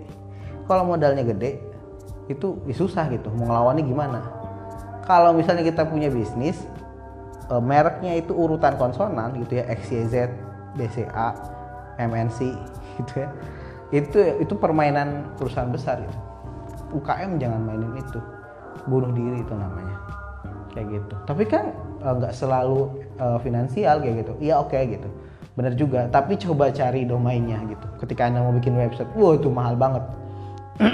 Kalau 0.66 0.84
modalnya 0.84 1.22
gede 1.22 1.62
itu 2.26 2.58
ya 2.66 2.74
susah 2.74 3.06
gitu. 3.08 3.30
Mau 3.32 3.48
ngelawannya 3.48 3.84
gimana? 3.86 4.20
Kalau 5.06 5.34
misalnya 5.34 5.66
kita 5.66 5.88
punya 5.88 6.12
bisnis 6.12 6.62
e, 7.48 7.54
mereknya 7.58 8.18
itu 8.18 8.36
urutan 8.36 8.78
konsonan 8.78 9.34
gitu 9.42 9.58
ya 9.58 9.64
XYZ 9.72 10.30
BCA 10.76 11.28
MNC 11.98 12.38
gitu 13.00 13.12
ya. 13.24 13.28
Itu 13.92 14.18
itu 14.40 14.54
permainan 14.56 15.32
perusahaan 15.40 15.70
besar 15.72 16.02
itu. 16.04 16.18
UKM 16.92 17.40
jangan 17.40 17.60
mainin 17.64 17.96
itu. 17.96 18.20
Bunuh 18.84 19.14
diri 19.14 19.40
itu 19.40 19.54
namanya 19.54 20.21
kayak 20.72 20.88
gitu. 20.88 21.14
Tapi 21.28 21.44
kan 21.46 21.70
e, 22.00 22.08
nggak 22.08 22.32
uh, 22.32 22.36
selalu 22.36 22.80
uh, 23.20 23.38
finansial 23.40 24.00
kayak 24.00 24.26
gitu. 24.26 24.32
Iya 24.40 24.60
oke 24.60 24.74
okay, 24.74 24.98
gitu. 24.98 25.08
Benar 25.54 25.72
juga. 25.76 26.00
Tapi 26.08 26.34
coba 26.40 26.72
cari 26.72 27.04
domainnya 27.04 27.60
gitu. 27.68 27.86
Ketika 28.02 28.28
anda 28.28 28.42
mau 28.42 28.56
bikin 28.56 28.74
website 28.74 29.08
wow 29.14 29.36
itu 29.36 29.48
mahal 29.52 29.76
banget. 29.76 30.04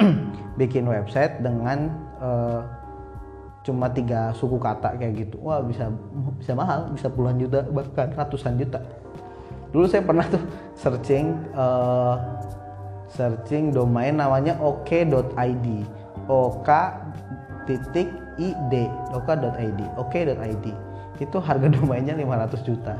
Bikin 0.59 0.91
website 0.91 1.39
dengan 1.39 1.87
uh, 2.19 2.67
cuma 3.63 3.87
tiga 3.95 4.35
suku 4.35 4.59
kata 4.59 4.99
kayak 4.99 5.31
gitu. 5.31 5.39
Wah 5.39 5.63
bisa 5.63 5.87
bisa 6.43 6.53
mahal. 6.59 6.91
Bisa 6.91 7.07
puluhan 7.07 7.39
juta 7.39 7.63
bahkan 7.71 8.11
ratusan 8.11 8.59
juta. 8.59 8.83
Dulu 9.71 9.87
saya 9.87 10.03
pernah 10.03 10.27
tuh 10.27 10.43
searching 10.75 11.39
uh, 11.55 12.19
searching 13.07 13.73
domain 13.73 14.19
namanya 14.19 14.59
ok.id 14.61 15.67
ok 16.29 16.69
titik 17.65 18.09
id 18.39 18.73
ok.id 19.13 19.81
ok.id 19.99 20.67
itu 21.19 21.37
harga 21.43 21.67
domainnya 21.77 22.15
500 22.15 22.63
juta. 22.63 22.95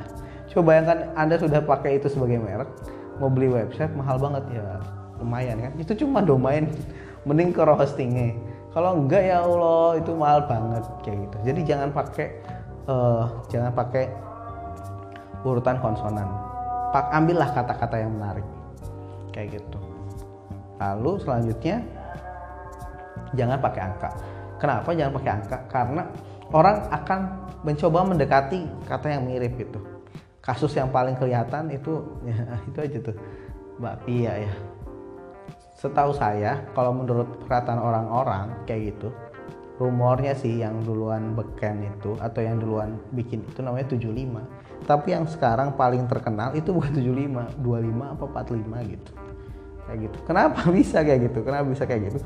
Coba 0.51 0.75
bayangkan 0.75 0.99
anda 1.15 1.39
sudah 1.39 1.63
pakai 1.63 2.03
itu 2.03 2.11
sebagai 2.11 2.43
merek 2.43 2.69
mau 3.19 3.31
beli 3.31 3.51
website 3.51 3.91
mahal 3.95 4.19
banget 4.19 4.45
ya 4.51 4.83
lumayan 5.23 5.59
kan? 5.63 5.73
Itu 5.79 5.95
cuma 5.95 6.23
domain 6.23 6.67
mending 7.29 7.55
ke 7.55 7.63
hostingnya 7.63 8.35
kalau 8.75 9.01
enggak 9.01 9.25
ya 9.25 9.43
Allah 9.43 9.99
itu 9.99 10.13
mahal 10.13 10.45
banget 10.45 10.85
kayak 11.03 11.19
gitu. 11.27 11.37
Jadi 11.51 11.61
jangan 11.67 11.89
pakai 11.95 12.29
uh, 12.91 13.25
jangan 13.49 13.73
pakai 13.73 14.05
urutan 15.47 15.79
konsonan. 15.81 16.29
Pak 16.89 17.13
ambillah 17.13 17.53
kata-kata 17.53 18.01
yang 18.01 18.17
menarik 18.17 18.47
kayak 19.31 19.61
gitu. 19.61 19.79
Lalu 20.79 21.21
selanjutnya 21.21 21.85
jangan 23.37 23.59
pakai 23.61 23.81
angka 23.83 24.11
kenapa 24.59 24.93
jangan 24.93 25.13
pakai 25.17 25.31
angka? 25.33 25.59
Karena 25.71 26.03
orang 26.53 26.77
akan 26.93 27.21
mencoba 27.63 27.99
mendekati 28.07 28.61
kata 28.87 29.07
yang 29.19 29.23
mirip 29.27 29.55
itu 29.59 29.81
kasus 30.39 30.73
yang 30.79 30.89
paling 30.89 31.19
kelihatan 31.19 31.69
itu 31.69 32.01
ya, 32.29 32.37
itu 32.65 32.79
aja 32.79 32.99
tuh 33.13 33.17
Mbak 33.79 33.97
Pia 34.07 34.35
ya. 34.49 34.55
Setahu 35.79 36.11
saya 36.11 36.67
kalau 36.75 36.91
menurut 36.91 37.47
perkataan 37.47 37.79
orang-orang 37.79 38.67
kayak 38.67 38.95
gitu 38.95 39.15
rumornya 39.79 40.35
sih 40.35 40.59
yang 40.59 40.83
duluan 40.83 41.39
beken 41.39 41.87
itu 41.87 42.19
atau 42.19 42.43
yang 42.43 42.59
duluan 42.59 42.99
bikin 43.15 43.47
itu 43.47 43.63
namanya 43.63 43.95
75 43.95 44.91
tapi 44.91 45.15
yang 45.15 45.23
sekarang 45.31 45.79
paling 45.79 46.11
terkenal 46.11 46.51
itu 46.59 46.75
bukan 46.75 46.91
75 46.99 47.63
25 47.63 48.15
apa 48.19 48.25
45 48.43 48.95
gitu. 48.95 49.11
Kayak 49.87 49.99
gitu. 50.05 50.19
Kenapa 50.27 50.61
bisa 50.77 50.99
kayak 51.07 51.21
gitu? 51.31 51.39
Kenapa 51.47 51.67
bisa 51.71 51.85
kayak 51.87 52.03
gitu 52.11 52.19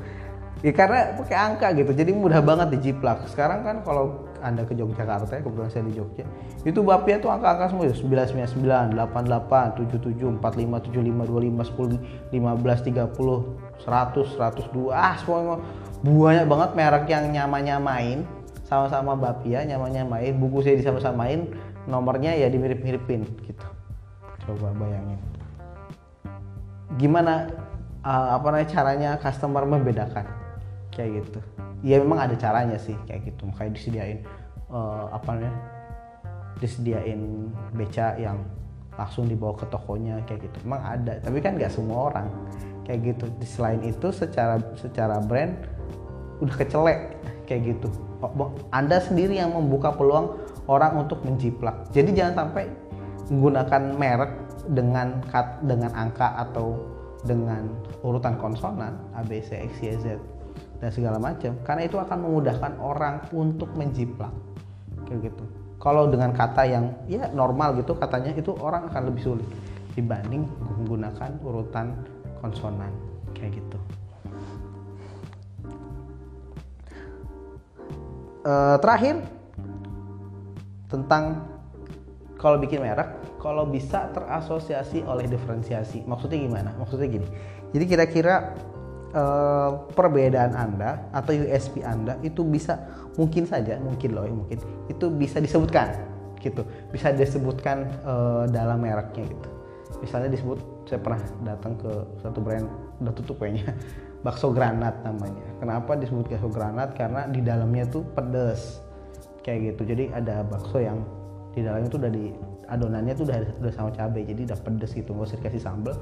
ya 0.63 0.71
karena 0.71 1.19
pakai 1.19 1.35
angka 1.35 1.67
gitu. 1.75 1.91
Jadi 1.91 2.15
mudah 2.15 2.39
banget 2.39 2.79
dijiplak 2.79 3.27
sekarang 3.27 3.67
kan 3.67 3.83
kalau 3.83 4.31
anda 4.39 4.63
ke 4.63 4.71
Yogyakarta 4.75 5.27
ya 5.27 5.43
kebetulan 5.43 5.71
saya 5.71 5.83
di 5.87 5.95
Jogja 5.95 6.23
itu 6.63 6.79
bapia 6.83 7.19
tuh 7.19 7.31
angka-angka 7.31 7.75
semua 7.75 7.91
ya. 7.91 7.95
999 7.95 8.95
88 8.95 9.83
77 9.91 10.39
45 10.39 10.87
75 10.87 12.31
25 12.31 12.31
10 12.31 12.31
15 12.31 12.87
30 12.87 13.83
100 13.83 14.39
102 14.39 14.91
ah 14.95 15.15
semua 15.19 15.59
banyak 16.03 16.47
banget 16.47 16.69
merek 16.75 17.05
yang 17.11 17.25
nyama-nyamain. 17.31 18.23
Sama-sama 18.63 19.13
bapia 19.13 19.67
nyama-nyamain. 19.67 20.31
Buku 20.35 20.63
saya 20.63 20.79
disama-samain 20.79 21.51
nomornya 21.87 22.35
ya 22.35 22.47
dimirip-miripin 22.47 23.27
gitu. 23.43 23.67
Coba 24.47 24.71
bayangin. 24.75 25.19
Gimana 26.99 27.51
uh, 28.03 28.35
apa 28.39 28.45
namanya 28.51 28.69
caranya 28.71 29.11
customer 29.19 29.63
membedakan 29.67 30.42
kayak 30.93 31.25
gitu. 31.25 31.39
Ya 31.83 31.99
memang 31.99 32.23
ada 32.23 32.35
caranya 32.39 32.79
sih 32.79 32.95
kayak 33.09 33.33
gitu. 33.33 33.49
Makanya 33.49 33.71
disediain 33.75 34.19
uh, 34.71 35.11
apa 35.11 35.35
namanya 35.35 35.53
disediain 36.61 37.51
beca 37.75 38.15
yang 38.15 38.39
langsung 38.93 39.25
dibawa 39.25 39.57
ke 39.57 39.65
tokonya 39.67 40.21
kayak 40.29 40.47
gitu. 40.47 40.57
Memang 40.69 40.81
ada 40.85 41.17
tapi 41.19 41.41
kan 41.41 41.57
nggak 41.57 41.73
semua 41.73 42.13
orang 42.13 42.29
kayak 42.85 43.13
gitu. 43.13 43.25
Selain 43.43 43.81
itu 43.81 44.13
secara 44.13 44.61
secara 44.77 45.17
brand 45.19 45.57
udah 46.39 46.55
kecelek 46.55 47.17
kayak 47.49 47.75
gitu. 47.75 47.89
Anda 48.71 49.03
sendiri 49.03 49.35
yang 49.35 49.51
membuka 49.51 49.91
peluang 49.91 50.39
orang 50.71 51.03
untuk 51.03 51.19
menjiplak. 51.27 51.91
Jadi 51.91 52.15
jangan 52.15 52.47
sampai 52.47 52.71
menggunakan 53.27 53.83
merek 53.99 54.31
dengan 54.71 55.19
kat, 55.27 55.59
dengan 55.67 55.91
angka 55.91 56.39
atau 56.39 56.79
dengan 57.23 57.67
urutan 58.03 58.35
konsonan 58.39 58.95
A 59.15 59.23
B 59.23 59.43
C 59.43 59.63
X 59.63 59.79
Y 59.83 59.95
Z 59.99 60.19
dan 60.83 60.91
segala 60.91 61.15
macam 61.15 61.55
karena 61.63 61.87
itu 61.87 61.95
akan 61.95 62.17
memudahkan 62.27 62.75
orang 62.83 63.23
untuk 63.31 63.71
menjiplak 63.79 64.35
kayak 65.07 65.31
gitu 65.31 65.43
kalau 65.79 66.11
dengan 66.11 66.35
kata 66.35 66.67
yang 66.67 66.91
ya 67.07 67.31
normal 67.31 67.79
gitu 67.79 67.95
katanya 67.95 68.35
itu 68.35 68.51
orang 68.59 68.91
akan 68.91 69.07
lebih 69.07 69.23
sulit 69.23 69.47
dibanding 69.95 70.43
menggunakan 70.59 71.37
urutan 71.45 71.93
konsonan 72.41 72.91
kayak 73.35 73.61
gitu. 73.61 73.79
Uh, 78.43 78.75
terakhir 78.83 79.23
tentang 80.91 81.47
kalau 82.35 82.59
bikin 82.59 82.83
merek, 82.83 83.07
kalau 83.39 83.63
bisa 83.63 84.11
terasosiasi 84.11 84.99
oleh 85.07 85.31
diferensiasi. 85.31 86.03
Maksudnya 86.03 86.43
gimana? 86.43 86.75
Maksudnya 86.75 87.07
gini. 87.07 87.27
Jadi 87.71 87.85
kira-kira 87.87 88.51
uh, 89.13 89.87
perbedaan 89.93 90.53
Anda 90.57 91.07
atau 91.13 91.31
USP 91.33 91.85
Anda 91.85 92.17
itu 92.25 92.43
bisa 92.43 92.77
mungkin 93.15 93.45
saja, 93.45 93.77
mungkin 93.79 94.17
loh, 94.17 94.25
mungkin 94.27 94.59
itu 94.89 95.05
bisa 95.13 95.39
disebutkan 95.39 95.93
gitu. 96.43 96.67
Bisa 96.91 97.15
disebutkan 97.15 97.87
uh, 98.03 98.43
dalam 98.49 98.83
mereknya 98.83 99.23
gitu. 99.29 99.49
Misalnya 100.03 100.33
disebut 100.33 100.59
saya 100.89 100.99
pernah 100.99 101.21
datang 101.47 101.79
ke 101.79 101.91
satu 102.19 102.43
brand 102.43 102.67
udah 102.99 103.13
tutup 103.15 103.39
kayaknya 103.39 103.71
bakso 104.25 104.51
granat 104.51 104.99
namanya. 105.07 105.45
Kenapa 105.63 105.95
disebut 105.95 106.27
bakso 106.27 106.51
granat? 106.51 106.91
Karena 106.97 107.29
di 107.31 107.39
dalamnya 107.39 107.87
tuh 107.87 108.03
pedes 108.11 108.83
kayak 109.47 109.73
gitu. 109.73 109.95
Jadi 109.95 110.11
ada 110.11 110.43
bakso 110.43 110.83
yang 110.83 110.99
di 111.55 111.61
dalamnya 111.63 111.87
tuh 111.87 112.01
udah 112.03 112.11
di 112.11 112.25
adonannya 112.67 113.13
tuh 113.13 113.25
udah 113.29 113.37
udah 113.61 113.73
sama 113.73 113.89
cabai 113.93 114.25
jadi 114.25 114.49
udah 114.49 114.59
pedes 114.65 114.91
gitu 114.95 115.13
nggak 115.13 115.27
usah 115.29 115.37
dikasih 115.37 115.61
sambal 115.61 115.95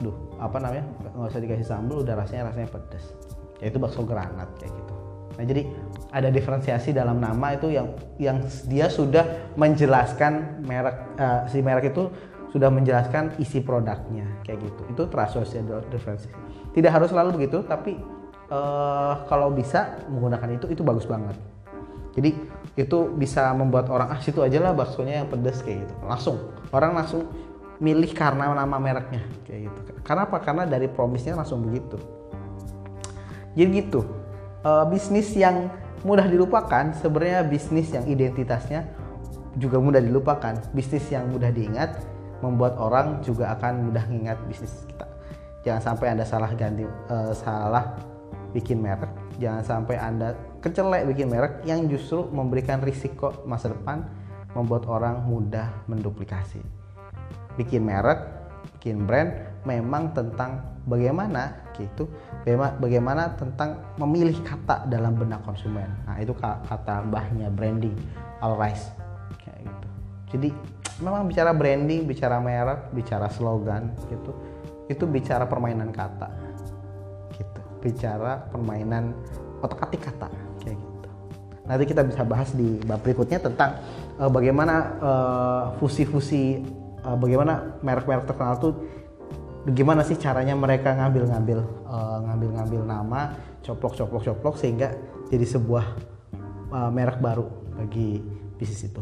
duh 0.00 0.14
apa 0.40 0.56
namanya? 0.58 0.84
Nggak 1.14 1.30
usah 1.30 1.40
dikasih 1.42 1.66
sambal 1.66 2.02
udah 2.02 2.14
rasanya 2.18 2.50
rasanya 2.50 2.68
pedes. 2.70 3.04
Ya 3.62 3.70
itu 3.70 3.78
bakso 3.78 4.02
granat 4.02 4.50
kayak 4.58 4.72
gitu. 4.72 4.94
Nah 5.34 5.44
jadi 5.44 5.62
ada 6.14 6.28
diferensiasi 6.30 6.94
dalam 6.94 7.18
nama 7.18 7.58
itu 7.58 7.70
yang 7.70 7.90
yang 8.22 8.38
dia 8.70 8.86
sudah 8.86 9.54
menjelaskan 9.58 10.62
merek 10.62 10.96
uh, 11.18 11.46
si 11.50 11.58
merek 11.62 11.90
itu 11.90 12.10
sudah 12.54 12.70
menjelaskan 12.70 13.34
isi 13.42 13.58
produknya 13.62 14.26
kayak 14.46 14.62
gitu. 14.62 14.82
Itu 14.94 15.02
terasosiasi 15.10 15.66
diferensiasi 15.90 16.44
tidak 16.74 16.90
harus 16.90 17.08
selalu 17.14 17.38
begitu 17.38 17.62
tapi 17.64 17.96
uh, 18.50 19.24
kalau 19.30 19.54
bisa 19.54 20.02
menggunakan 20.10 20.58
itu 20.58 20.66
itu 20.74 20.82
bagus 20.82 21.06
banget. 21.06 21.38
Jadi 22.14 22.30
itu 22.78 22.98
bisa 23.14 23.50
membuat 23.54 23.90
orang 23.90 24.14
ah 24.14 24.20
situ 24.22 24.42
aja 24.42 24.58
lah 24.62 24.74
baksonya 24.74 25.22
yang 25.22 25.28
pedas 25.30 25.62
kayak 25.62 25.86
gitu. 25.86 25.94
Langsung. 26.06 26.36
Orang 26.74 26.98
langsung 26.98 27.30
milih 27.84 28.16
karena 28.16 28.48
nama 28.56 28.80
mereknya. 28.80 29.20
Kayak 29.44 29.68
gitu. 29.68 29.80
Karena 30.00 30.24
apa? 30.24 30.40
Karena 30.40 30.64
dari 30.64 30.88
promisnya 30.88 31.36
langsung 31.36 31.60
begitu. 31.68 32.00
Jadi 33.52 33.68
gitu. 33.84 34.00
E, 34.64 34.70
bisnis 34.88 35.28
yang 35.36 35.68
mudah 36.00 36.24
dilupakan 36.24 36.96
sebenarnya 36.96 37.44
bisnis 37.44 37.92
yang 37.92 38.08
identitasnya 38.08 38.88
juga 39.60 39.76
mudah 39.76 40.00
dilupakan. 40.00 40.56
Bisnis 40.72 41.04
yang 41.12 41.28
mudah 41.28 41.52
diingat 41.52 42.00
membuat 42.40 42.80
orang 42.80 43.20
juga 43.20 43.52
akan 43.52 43.92
mudah 43.92 44.08
mengingat 44.08 44.40
bisnis 44.48 44.72
kita. 44.88 45.04
Jangan 45.64 45.80
sampai 45.92 46.06
anda 46.16 46.24
salah 46.24 46.50
ganti 46.56 46.88
e, 46.88 47.16
salah 47.36 48.00
bikin 48.56 48.80
merek. 48.80 49.12
Jangan 49.36 49.62
sampai 49.66 50.00
anda 50.00 50.32
kecelek 50.64 51.04
bikin 51.12 51.28
merek 51.28 51.60
yang 51.68 51.84
justru 51.92 52.24
memberikan 52.32 52.80
risiko 52.80 53.44
masa 53.44 53.68
depan 53.68 54.08
membuat 54.54 54.86
orang 54.86 55.26
mudah 55.26 55.68
menduplikasi. 55.90 56.73
Bikin 57.54 57.86
merek, 57.86 58.20
bikin 58.78 59.06
brand 59.06 59.30
memang 59.64 60.12
tentang 60.12 60.60
bagaimana 60.84 61.64
gitu, 61.74 62.06
bagaimana 62.78 63.32
tentang 63.34 63.80
memilih 63.96 64.36
kata 64.44 64.84
dalam 64.86 65.16
benak 65.16 65.40
konsumen. 65.42 65.88
Nah 66.04 66.20
itu 66.20 66.36
kata 66.36 67.08
mbahnya 67.08 67.48
branding, 67.48 67.96
kayak 69.40 69.60
gitu. 69.64 69.88
Jadi 70.36 70.48
memang 71.00 71.24
bicara 71.26 71.56
branding, 71.56 72.04
bicara 72.04 72.36
merek, 72.38 72.92
bicara 72.92 73.32
slogan 73.32 73.96
gitu, 74.12 74.36
itu 74.92 75.04
bicara 75.08 75.48
permainan 75.48 75.88
kata, 75.90 76.28
gitu, 77.32 77.60
bicara 77.80 78.44
permainan 78.52 79.16
otak-atik 79.64 80.04
kata 80.04 80.28
kayak 80.60 80.76
gitu. 80.76 81.08
Nanti 81.64 81.84
kita 81.88 82.04
bisa 82.04 82.22
bahas 82.28 82.52
di 82.52 82.76
bab 82.84 83.00
berikutnya 83.00 83.40
tentang 83.40 83.80
uh, 84.20 84.28
bagaimana 84.28 84.74
uh, 85.00 85.64
fusi-fusi 85.80 86.60
uh, 87.04 87.16
bagaimana 87.16 87.78
merek-merek 87.84 88.26
terkenal 88.26 88.56
tuh 88.58 88.72
gimana 89.72 90.04
sih 90.04 90.20
caranya 90.20 90.52
mereka 90.52 90.92
ngambil-ngambil 90.92 91.64
uh, 91.88 92.18
ngambil-ngambil 92.28 92.80
nama 92.84 93.20
coplok-coplok-coplok 93.64 94.60
sehingga 94.60 94.92
jadi 95.32 95.46
sebuah 95.48 95.84
uh, 96.68 96.90
merek 96.92 97.20
baru 97.20 97.48
bagi 97.80 98.20
bisnis 98.60 98.92
itu. 98.92 99.00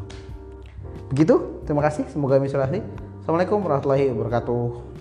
Begitu, 1.11 1.65
terima 1.67 1.83
kasih. 1.85 2.07
Semoga 2.09 2.39
menginspirasi. 2.39 2.81
Assalamualaikum 3.23 3.59
warahmatullahi 3.63 4.11
wabarakatuh. 4.15 4.92